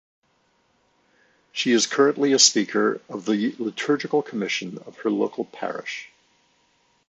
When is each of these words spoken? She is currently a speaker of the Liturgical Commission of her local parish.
She 1.51 1.73
is 1.73 1.85
currently 1.85 2.33
a 2.33 2.39
speaker 2.39 3.01
of 3.07 3.25
the 3.25 3.55
Liturgical 3.59 4.23
Commission 4.23 4.79
of 4.87 4.97
her 5.01 5.11
local 5.11 5.45
parish. 5.45 6.09